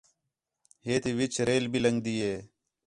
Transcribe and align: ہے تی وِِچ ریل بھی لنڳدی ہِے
ہے 0.85 0.93
تی 1.03 1.11
وِِچ 1.17 1.33
ریل 1.47 1.65
بھی 1.71 1.79
لنڳدی 1.85 2.15
ہِے 2.23 2.35